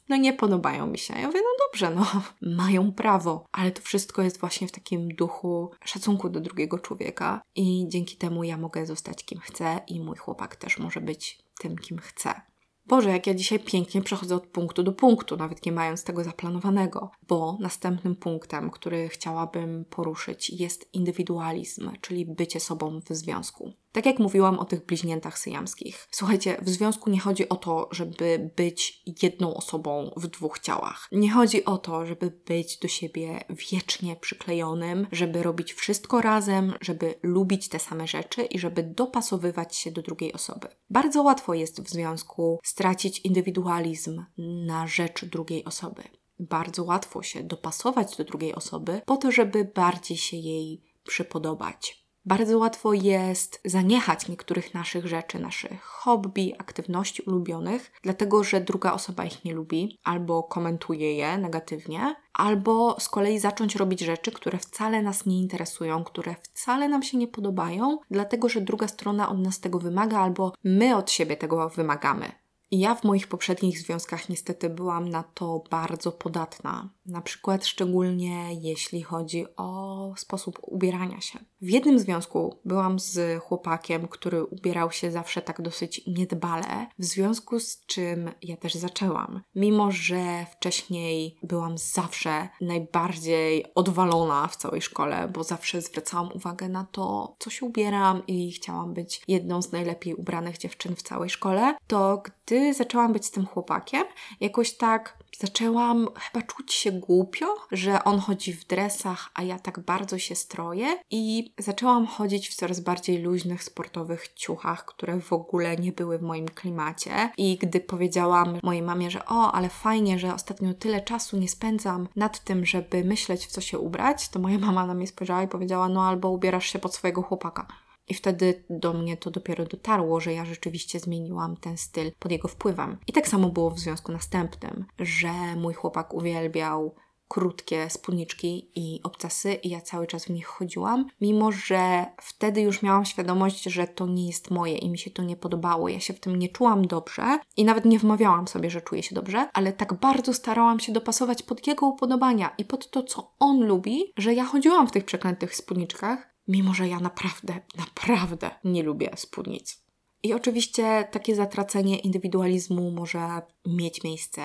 [0.08, 1.14] no nie podobają mi się.
[1.14, 2.22] Ja mówię, no dobrze, no
[2.64, 3.44] mają prawo.
[3.52, 7.42] Ale to wszystko jest właśnie w takim duchu szacunku do drugiego człowieka.
[7.54, 11.78] I dzięki temu ja mogę zostać kim chcę i mój chłopak też może być tym,
[11.78, 12.40] kim chce.
[12.86, 17.10] Boże, jak ja dzisiaj pięknie przechodzę od punktu do punktu, nawet nie mając tego zaplanowanego,
[17.28, 23.72] bo następnym punktem, który chciałabym poruszyć, jest indywidualizm, czyli bycie sobą w związku.
[23.96, 26.08] Tak jak mówiłam o tych bliźniętach syjamskich.
[26.10, 31.08] Słuchajcie, w związku nie chodzi o to, żeby być jedną osobą w dwóch ciałach.
[31.12, 37.14] Nie chodzi o to, żeby być do siebie wiecznie przyklejonym, żeby robić wszystko razem, żeby
[37.22, 40.68] lubić te same rzeczy i żeby dopasowywać się do drugiej osoby.
[40.90, 44.24] Bardzo łatwo jest w związku stracić indywidualizm
[44.66, 46.02] na rzecz drugiej osoby.
[46.38, 52.58] Bardzo łatwo się dopasować do drugiej osoby po to, żeby bardziej się jej przypodobać Bardzo
[52.58, 59.44] łatwo jest zaniechać niektórych naszych rzeczy, naszych hobby, aktywności ulubionych, dlatego że druga osoba ich
[59.44, 65.26] nie lubi albo komentuje je negatywnie, albo z kolei zacząć robić rzeczy, które wcale nas
[65.26, 69.78] nie interesują, które wcale nam się nie podobają, dlatego że druga strona od nas tego
[69.78, 72.45] wymaga albo my od siebie tego wymagamy.
[72.70, 76.90] Ja w moich poprzednich związkach niestety byłam na to bardzo podatna.
[77.06, 81.38] Na przykład szczególnie jeśli chodzi o sposób ubierania się.
[81.60, 87.60] W jednym związku byłam z chłopakiem, który ubierał się zawsze tak dosyć niedbale, w związku
[87.60, 89.42] z czym ja też zaczęłam.
[89.54, 96.84] Mimo, że wcześniej byłam zawsze najbardziej odwalona w całej szkole, bo zawsze zwracałam uwagę na
[96.84, 101.74] to, co się ubieram i chciałam być jedną z najlepiej ubranych dziewczyn w całej szkole,
[101.86, 104.04] to gdy zaczęłam być z tym chłopakiem,
[104.40, 109.80] jakoś tak zaczęłam chyba czuć się głupio, że on chodzi w dresach, a ja tak
[109.80, 115.76] bardzo się stroję i zaczęłam chodzić w coraz bardziej luźnych, sportowych ciuchach, które w ogóle
[115.76, 117.30] nie były w moim klimacie.
[117.36, 122.08] I gdy powiedziałam mojej mamie, że o, ale fajnie, że ostatnio tyle czasu nie spędzam
[122.16, 125.48] nad tym, żeby myśleć, w co się ubrać, to moja mama na mnie spojrzała i
[125.48, 127.66] powiedziała, no albo ubierasz się pod swojego chłopaka.
[128.08, 132.48] I wtedy do mnie to dopiero dotarło, że ja rzeczywiście zmieniłam ten styl pod jego
[132.48, 132.96] wpływem.
[133.06, 136.94] I tak samo było w związku następnym, że mój chłopak uwielbiał
[137.28, 142.82] krótkie spódniczki i obcasy i ja cały czas w nich chodziłam, mimo że wtedy już
[142.82, 145.88] miałam świadomość, że to nie jest moje i mi się to nie podobało.
[145.88, 149.14] Ja się w tym nie czułam dobrze i nawet nie wmawiałam sobie, że czuję się
[149.14, 153.66] dobrze, ale tak bardzo starałam się dopasować pod jego upodobania i pod to, co on
[153.66, 159.10] lubi, że ja chodziłam w tych przeklętych spódniczkach mimo że ja naprawdę, naprawdę nie lubię
[159.16, 159.85] spódnic.
[160.26, 164.42] I oczywiście takie zatracenie indywidualizmu może mieć miejsce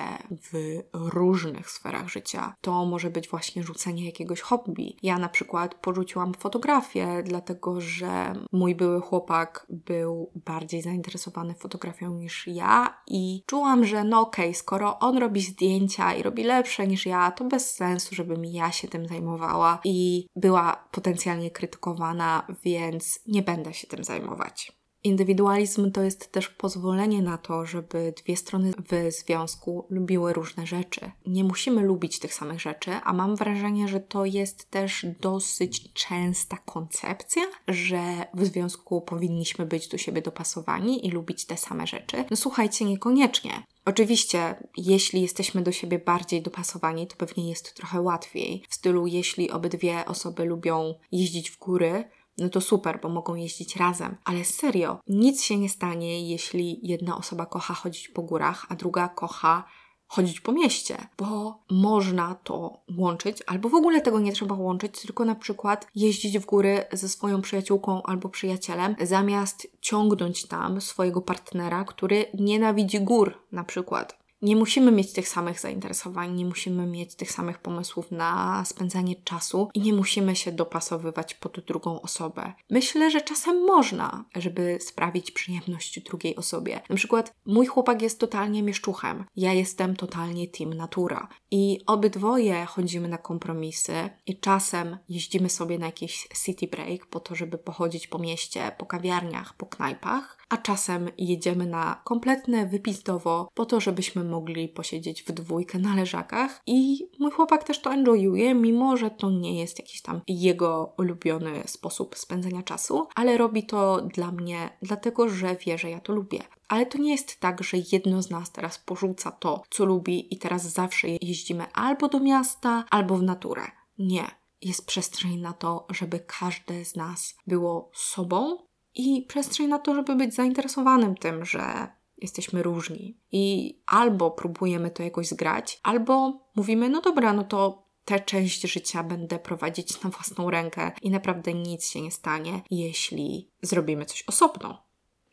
[0.52, 2.54] w różnych sferach życia.
[2.60, 4.96] To może być właśnie rzucenie jakiegoś hobby.
[5.02, 12.46] Ja na przykład porzuciłam fotografię, dlatego że mój były chłopak był bardziej zainteresowany fotografią niż
[12.46, 17.06] ja i czułam, że no okej, okay, skoro on robi zdjęcia i robi lepsze niż
[17.06, 23.42] ja, to bez sensu, żebym ja się tym zajmowała i była potencjalnie krytykowana, więc nie
[23.42, 24.81] będę się tym zajmować.
[25.04, 31.10] Indywidualizm to jest też pozwolenie na to, żeby dwie strony w związku lubiły różne rzeczy.
[31.26, 36.56] Nie musimy lubić tych samych rzeczy, a mam wrażenie, że to jest też dosyć częsta
[36.56, 42.24] koncepcja, że w związku powinniśmy być do siebie dopasowani i lubić te same rzeczy.
[42.30, 43.62] No słuchajcie, niekoniecznie.
[43.84, 48.62] Oczywiście, jeśli jesteśmy do siebie bardziej dopasowani, to pewnie jest trochę łatwiej.
[48.68, 52.04] W stylu, jeśli obydwie osoby lubią jeździć w góry,
[52.38, 54.16] no to super, bo mogą jeździć razem.
[54.24, 59.08] Ale serio, nic się nie stanie, jeśli jedna osoba kocha chodzić po górach, a druga
[59.08, 59.64] kocha
[60.06, 65.24] chodzić po mieście, bo można to łączyć, albo w ogóle tego nie trzeba łączyć, tylko
[65.24, 71.84] na przykład jeździć w góry ze swoją przyjaciółką albo przyjacielem, zamiast ciągnąć tam swojego partnera,
[71.84, 77.32] który nienawidzi gór na przykład nie musimy mieć tych samych zainteresowań, nie musimy mieć tych
[77.32, 82.52] samych pomysłów na spędzanie czasu i nie musimy się dopasowywać pod drugą osobę.
[82.70, 86.80] Myślę, że czasem można, żeby sprawić przyjemność drugiej osobie.
[86.90, 93.08] Na przykład mój chłopak jest totalnie mieszczuchem, ja jestem totalnie team natura i obydwoje chodzimy
[93.08, 98.18] na kompromisy i czasem jeździmy sobie na jakiś city break po to, żeby pochodzić po
[98.18, 104.68] mieście, po kawiarniach, po knajpach, a czasem jedziemy na kompletne wypizdowo po to, żebyśmy mogli
[104.68, 109.60] posiedzieć w dwójkę na leżakach i mój chłopak też to enjoyuje, mimo że to nie
[109.60, 115.56] jest jakiś tam jego ulubiony sposób spędzania czasu, ale robi to dla mnie dlatego, że
[115.56, 116.40] wie, że ja to lubię.
[116.68, 120.38] Ale to nie jest tak, że jedno z nas teraz porzuca to, co lubi i
[120.38, 123.62] teraz zawsze jeździmy albo do miasta, albo w naturę.
[123.98, 124.24] Nie.
[124.62, 128.58] Jest przestrzeń na to, żeby każde z nas było sobą
[128.94, 133.16] i przestrzeń na to, żeby być zainteresowanym tym, że jesteśmy różni.
[133.32, 139.02] I albo próbujemy to jakoś zgrać, albo mówimy, no dobra, no to tę część życia
[139.02, 144.82] będę prowadzić na własną rękę i naprawdę nic się nie stanie, jeśli zrobimy coś osobno.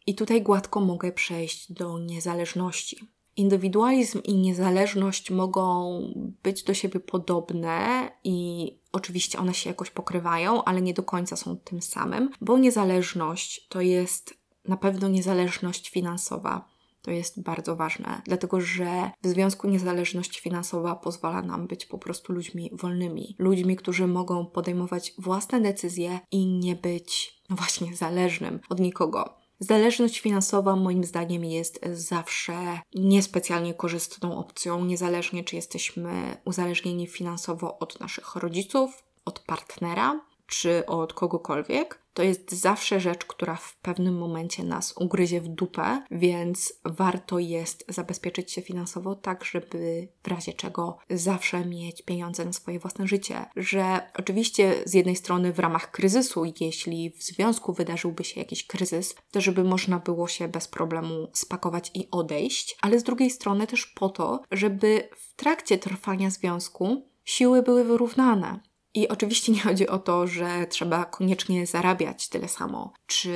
[0.07, 3.07] I tutaj gładko mogę przejść do niezależności.
[3.39, 6.01] Indywidualizm i niezależność mogą
[6.43, 11.57] być do siebie podobne i oczywiście one się jakoś pokrywają, ale nie do końca są
[11.57, 14.33] tym samym, bo niezależność to jest
[14.67, 16.69] na pewno niezależność finansowa.
[17.01, 22.33] To jest bardzo ważne, dlatego że w związku niezależność finansowa pozwala nam być po prostu
[22.33, 28.79] ludźmi wolnymi, ludźmi, którzy mogą podejmować własne decyzje i nie być, no właśnie, zależnym od
[28.79, 29.38] nikogo.
[29.59, 37.99] Zależność finansowa moim zdaniem jest zawsze niespecjalnie korzystną opcją, niezależnie czy jesteśmy uzależnieni finansowo od
[37.99, 44.63] naszych rodziców, od partnera, czy od kogokolwiek, to jest zawsze rzecz, która w pewnym momencie
[44.63, 50.97] nas ugryzie w dupę, więc warto jest zabezpieczyć się finansowo tak, żeby w razie czego
[51.09, 53.45] zawsze mieć pieniądze na swoje własne życie.
[53.55, 59.15] Że oczywiście z jednej strony w ramach kryzysu, jeśli w związku wydarzyłby się jakiś kryzys,
[59.31, 63.85] to żeby można było się bez problemu spakować i odejść, ale z drugiej strony też
[63.85, 68.59] po to, żeby w trakcie trwania związku siły były wyrównane.
[68.93, 73.31] I oczywiście nie chodzi o to, że trzeba koniecznie zarabiać tyle samo, czy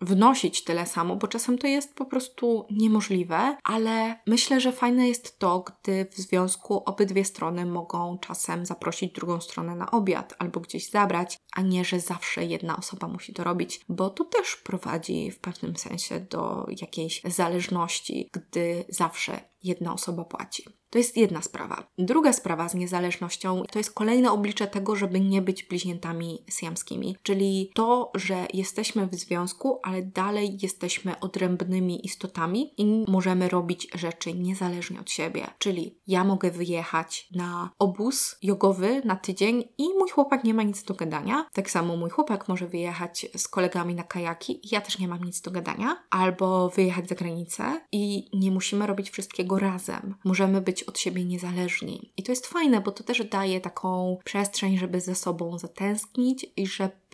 [0.00, 5.38] wnosić tyle samo, bo czasem to jest po prostu niemożliwe, ale myślę, że fajne jest
[5.38, 10.90] to, gdy w związku obydwie strony mogą czasem zaprosić drugą stronę na obiad albo gdzieś
[10.90, 15.38] zabrać, a nie, że zawsze jedna osoba musi to robić, bo to też prowadzi w
[15.38, 20.64] pewnym sensie do jakiejś zależności, gdy zawsze jedna osoba płaci.
[20.90, 21.86] To jest jedna sprawa.
[21.98, 27.70] Druga sprawa z niezależnością to jest kolejne oblicze tego, żeby nie być bliźniętami siamskimi, czyli
[27.74, 35.00] to, że jesteśmy w związku, ale dalej jesteśmy odrębnymi istotami i możemy robić rzeczy niezależnie
[35.00, 35.46] od siebie.
[35.58, 40.84] Czyli ja mogę wyjechać na obóz jogowy na tydzień i mój chłopak nie ma nic
[40.84, 41.46] do gadania.
[41.52, 45.24] Tak samo mój chłopak może wyjechać z kolegami na kajaki i ja też nie mam
[45.24, 45.96] nic do gadania.
[46.10, 50.14] Albo wyjechać za granicę i nie musimy robić wszystkiego razem.
[50.24, 52.12] Możemy być od siebie niezależni.
[52.16, 56.66] I to jest fajne, bo to też daje taką przestrzeń, żeby ze sobą zatęsknić i
[56.66, 57.05] żeby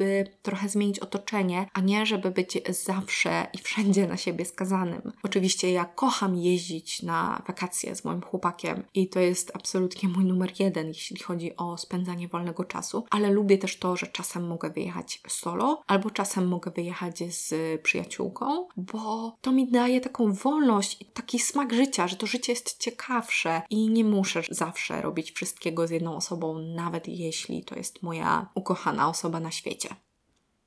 [0.42, 5.12] trochę zmienić otoczenie, a nie żeby być zawsze i wszędzie na siebie skazanym.
[5.22, 10.52] Oczywiście ja kocham jeździć na wakacje z moim chłopakiem i to jest absolutnie mój numer
[10.58, 15.20] jeden, jeśli chodzi o spędzanie wolnego czasu, ale lubię też to, że czasem mogę wyjechać
[15.28, 21.38] solo albo czasem mogę wyjechać z przyjaciółką, bo to mi daje taką wolność i taki
[21.38, 26.16] smak życia, że to życie jest ciekawsze i nie muszę zawsze robić wszystkiego z jedną
[26.16, 29.91] osobą, nawet jeśli to jest moja ukochana osoba na świecie.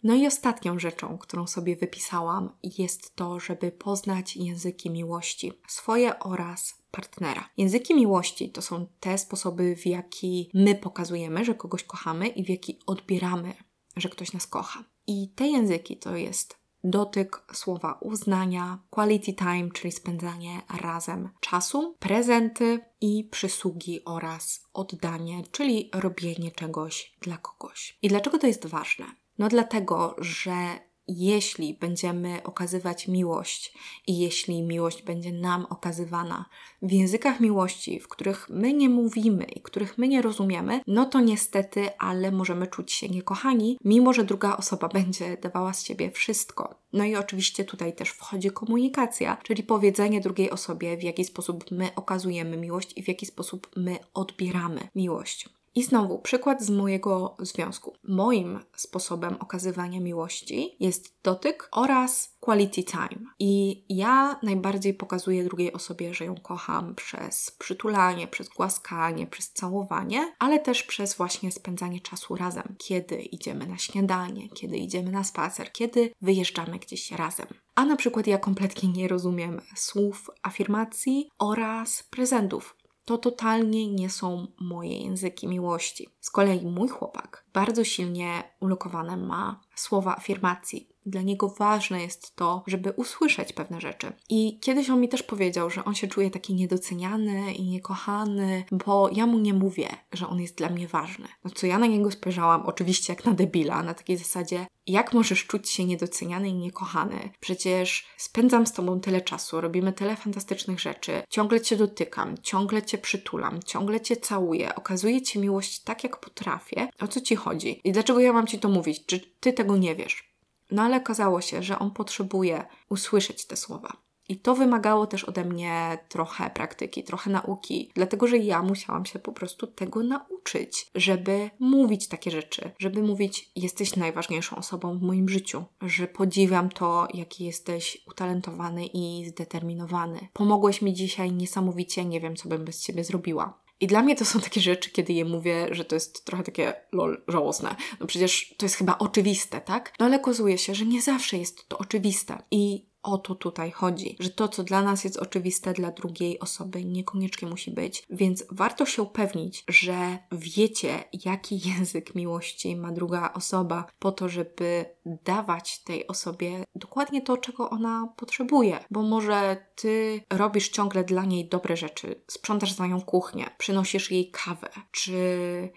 [0.05, 6.83] No i ostatnią rzeczą, którą sobie wypisałam, jest to, żeby poznać języki miłości, swoje oraz
[6.91, 7.49] partnera.
[7.57, 12.49] Języki miłości to są te sposoby, w jaki my pokazujemy, że kogoś kochamy i w
[12.49, 13.53] jaki odbieramy,
[13.97, 14.83] że ktoś nas kocha.
[15.07, 22.79] I te języki to jest dotyk, słowa uznania, quality time, czyli spędzanie razem czasu, prezenty
[23.01, 27.97] i przysługi oraz oddanie, czyli robienie czegoś dla kogoś.
[28.01, 29.05] I dlaczego to jest ważne?
[29.37, 33.73] No dlatego, że jeśli będziemy okazywać miłość
[34.07, 36.45] i jeśli miłość będzie nam okazywana
[36.81, 41.19] w językach miłości, w których my nie mówimy i których my nie rozumiemy, no to
[41.19, 46.75] niestety, ale możemy czuć się niekochani, mimo że druga osoba będzie dawała z siebie wszystko.
[46.93, 51.89] No i oczywiście tutaj też wchodzi komunikacja, czyli powiedzenie drugiej osobie, w jaki sposób my
[51.95, 55.49] okazujemy miłość i w jaki sposób my odbieramy miłość.
[55.75, 57.93] I znowu przykład z mojego związku.
[58.03, 63.25] Moim sposobem okazywania miłości jest dotyk oraz quality time.
[63.39, 70.33] I ja najbardziej pokazuję drugiej osobie, że ją kocham przez przytulanie, przez głaskanie, przez całowanie,
[70.39, 72.75] ale też przez właśnie spędzanie czasu razem.
[72.77, 77.47] Kiedy idziemy na śniadanie, kiedy idziemy na spacer, kiedy wyjeżdżamy gdzieś razem.
[77.75, 84.47] A na przykład ja kompletnie nie rozumiem słów afirmacji oraz prezentów to totalnie nie są
[84.59, 86.09] moje języki miłości.
[86.19, 90.94] Z kolei mój chłopak bardzo silnie ulokowane ma słowa afirmacji.
[91.05, 94.13] Dla niego ważne jest to, żeby usłyszeć pewne rzeczy.
[94.29, 99.09] I kiedyś on mi też powiedział, że on się czuje taki niedoceniany i niekochany, bo
[99.11, 101.27] ja mu nie mówię, że on jest dla mnie ważny.
[101.43, 105.45] No co ja na niego spojrzałam, oczywiście jak na debila, na takiej zasadzie, jak możesz
[105.45, 107.29] czuć się niedoceniany i niekochany?
[107.39, 112.97] Przecież spędzam z tobą tyle czasu, robimy tyle fantastycznych rzeczy, ciągle cię dotykam, ciągle cię
[112.97, 116.87] przytulam, ciągle cię całuję, okazuję ci miłość tak, jak potrafię.
[116.99, 117.81] O co ci chodzi?
[117.83, 119.05] I dlaczego ja mam ci to mówić?
[119.05, 120.34] Czy ty tego nie wiesz?
[120.71, 124.05] No ale okazało się, że on potrzebuje usłyszeć te słowa.
[124.29, 129.19] I to wymagało też ode mnie trochę praktyki, trochę nauki, dlatego że ja musiałam się
[129.19, 135.29] po prostu tego nauczyć, żeby mówić takie rzeczy, żeby mówić: Jesteś najważniejszą osobą w moim
[135.29, 140.27] życiu, że podziwiam to, jaki jesteś utalentowany i zdeterminowany.
[140.33, 143.64] Pomogłeś mi dzisiaj niesamowicie, nie wiem, co bym bez ciebie zrobiła.
[143.79, 146.73] I dla mnie to są takie rzeczy, kiedy je mówię, że to jest trochę takie
[146.91, 147.75] lol, żałosne.
[147.99, 149.93] No przecież to jest chyba oczywiste, tak?
[149.99, 152.43] No ale okazuje się, że nie zawsze jest to oczywiste.
[152.51, 156.85] I o to tutaj chodzi, że to, co dla nas jest oczywiste, dla drugiej osoby
[156.85, 158.03] niekoniecznie musi być.
[158.09, 164.85] Więc warto się upewnić, że wiecie, jaki język miłości ma druga osoba, po to, żeby
[165.05, 171.49] dawać tej osobie dokładnie to, czego ona potrzebuje, bo może ty robisz ciągle dla niej
[171.49, 175.13] dobre rzeczy, sprzątasz za nią kuchnię, przynosisz jej kawę, czy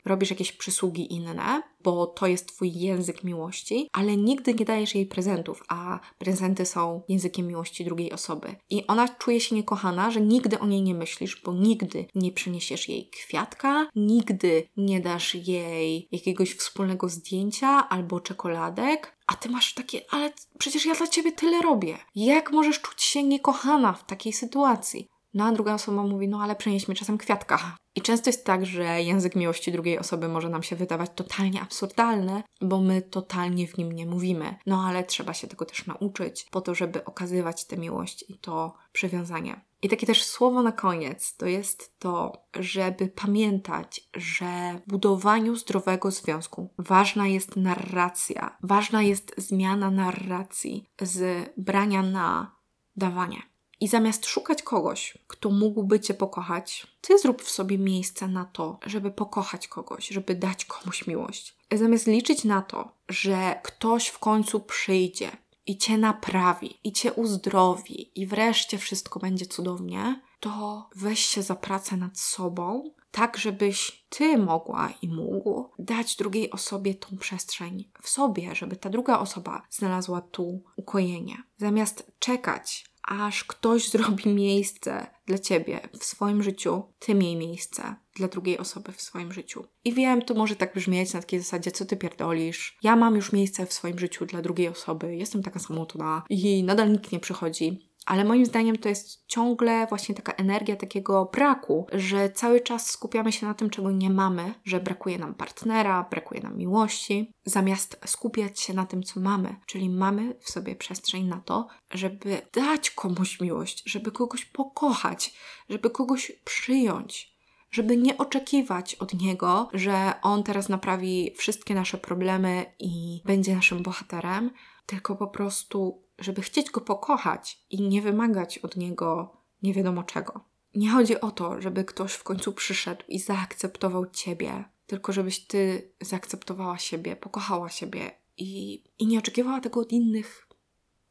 [0.04, 5.06] robisz jakieś przysługi inne, bo to jest Twój język miłości, ale nigdy nie dajesz jej
[5.06, 8.56] prezentów, a prezenty są językiem miłości drugiej osoby.
[8.70, 12.88] I ona czuje się niekochana, że nigdy o niej nie myślisz, bo nigdy nie przyniesiesz
[12.88, 20.00] jej kwiatka, nigdy nie dasz jej jakiegoś wspólnego zdjęcia albo czekoladek, a ty masz takie,
[20.10, 21.98] ale przecież ja dla ciebie tyle robię.
[22.14, 25.08] Jak możesz czuć się niekochana w takiej sytuacji?
[25.34, 27.76] No a druga osoba mówi, no ale przynieś mi czasem kwiatka.
[27.94, 32.42] I często jest tak, że język miłości drugiej osoby może nam się wydawać totalnie absurdalny,
[32.60, 34.56] bo my totalnie w nim nie mówimy.
[34.66, 38.74] No ale trzeba się tego też nauczyć, po to, żeby okazywać tę miłość i to
[38.92, 39.60] przywiązanie.
[39.82, 46.10] I takie też słowo na koniec to jest to, żeby pamiętać, że w budowaniu zdrowego
[46.10, 52.56] związku ważna jest narracja, ważna jest zmiana narracji z brania na
[52.96, 53.42] dawanie.
[53.80, 58.78] I zamiast szukać kogoś, kto mógłby Cię pokochać, Ty zrób w sobie miejsce na to,
[58.86, 61.56] żeby pokochać kogoś, żeby dać komuś miłość.
[61.72, 65.30] Zamiast liczyć na to, że ktoś w końcu przyjdzie
[65.68, 71.54] i Cię naprawi, i Cię uzdrowi, i wreszcie wszystko będzie cudownie, to weź się za
[71.56, 78.08] pracę nad sobą, tak żebyś Ty mogła i mógł dać drugiej osobie tą przestrzeń w
[78.08, 81.36] sobie, żeby ta druga osoba znalazła tu ukojenie.
[81.56, 88.28] Zamiast czekać aż ktoś zrobi miejsce dla ciebie w swoim życiu, ty miej miejsce dla
[88.28, 89.64] drugiej osoby w swoim życiu.
[89.84, 92.78] I wiem, to może tak brzmieć na takiej zasadzie, co ty pierdolisz.
[92.82, 96.92] Ja mam już miejsce w swoim życiu dla drugiej osoby, jestem taka samotna i nadal
[96.92, 97.87] nikt nie przychodzi.
[98.08, 103.32] Ale moim zdaniem to jest ciągle właśnie taka energia takiego braku, że cały czas skupiamy
[103.32, 108.60] się na tym, czego nie mamy, że brakuje nam partnera, brakuje nam miłości, zamiast skupiać
[108.60, 109.56] się na tym, co mamy.
[109.66, 115.34] Czyli mamy w sobie przestrzeń na to, żeby dać komuś miłość, żeby kogoś pokochać,
[115.68, 117.38] żeby kogoś przyjąć
[117.70, 123.82] żeby nie oczekiwać od niego, że on teraz naprawi wszystkie nasze problemy i będzie naszym
[123.82, 124.50] bohaterem,
[124.86, 130.44] tylko po prostu żeby chcieć go pokochać i nie wymagać od niego nie wiadomo czego.
[130.74, 135.92] Nie chodzi o to, żeby ktoś w końcu przyszedł i zaakceptował ciebie, tylko żebyś ty
[136.00, 140.48] zaakceptowała siebie, pokochała siebie i, i nie oczekiwała tego od innych,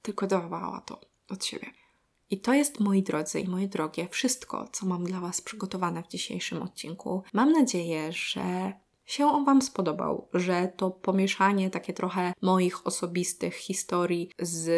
[0.01, 1.67] tylko dawała to od siebie.
[2.29, 6.07] I to jest, moi drodzy i moje drogie, wszystko, co mam dla Was przygotowane w
[6.07, 7.23] dzisiejszym odcinku.
[7.33, 8.73] Mam nadzieję, że
[9.07, 14.69] się on Wam spodobał, że to pomieszanie takie trochę moich osobistych historii z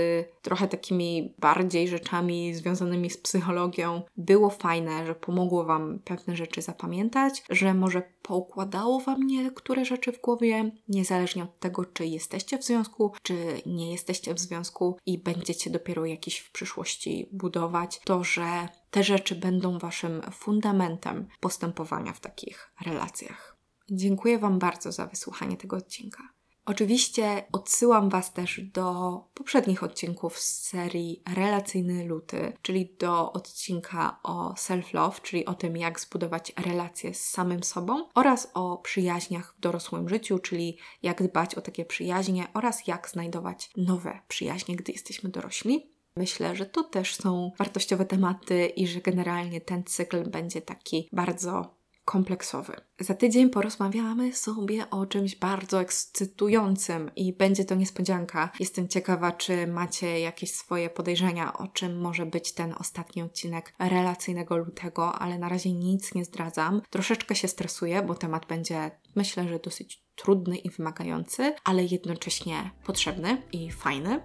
[0.41, 7.43] trochę takimi bardziej rzeczami związanymi z psychologią było fajne, że pomogło Wam pewne rzeczy zapamiętać,
[7.49, 13.11] że może poukładało Wam niektóre rzeczy w głowie, niezależnie od tego, czy jesteście w związku,
[13.21, 19.03] czy nie jesteście w związku i będziecie dopiero jakiś w przyszłości budować, to że te
[19.03, 23.48] rzeczy będą Waszym fundamentem postępowania w takich relacjach.
[23.91, 26.23] Dziękuję Wam bardzo za wysłuchanie tego odcinka.
[26.69, 34.53] Oczywiście odsyłam Was też do poprzednich odcinków z serii Relacyjny Luty, czyli do odcinka o
[34.53, 40.09] self-love, czyli o tym, jak zbudować relacje z samym sobą, oraz o przyjaźniach w dorosłym
[40.09, 45.91] życiu, czyli jak dbać o takie przyjaźnie oraz jak znajdować nowe przyjaźnie, gdy jesteśmy dorośli.
[46.15, 51.78] Myślę, że to też są wartościowe tematy i że generalnie ten cykl będzie taki bardzo
[52.09, 52.73] kompleksowy.
[52.99, 58.49] Za tydzień porozmawiamy sobie o czymś bardzo ekscytującym i będzie to niespodzianka.
[58.59, 64.57] Jestem ciekawa, czy macie jakieś swoje podejrzenia, o czym może być ten ostatni odcinek relacyjnego
[64.57, 66.81] lutego, ale na razie nic nie zdradzam.
[66.89, 73.41] Troszeczkę się stresuję, bo temat będzie, myślę, że dosyć trudny i wymagający, ale jednocześnie potrzebny
[73.51, 74.21] i fajny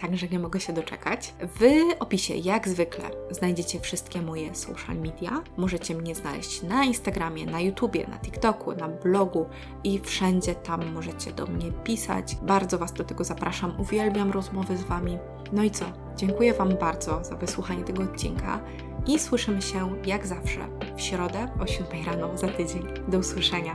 [0.00, 1.34] także nie mogę się doczekać.
[1.40, 1.62] W
[2.00, 5.42] opisie, jak zwykle, znajdziecie wszystkie moje social media.
[5.56, 9.46] Możecie mnie znaleźć na Instagramie, na YouTubie, na TikToku, na blogu
[9.84, 12.36] i wszędzie tam możecie do mnie pisać.
[12.42, 13.80] Bardzo Was do tego zapraszam.
[13.80, 15.18] Uwielbiam rozmowy z Wami.
[15.52, 15.84] No i co?
[16.16, 18.60] Dziękuję Wam bardzo za wysłuchanie tego odcinka
[19.06, 22.82] i słyszymy się jak zawsze w środę o 7 rano za tydzień.
[23.08, 23.74] Do usłyszenia.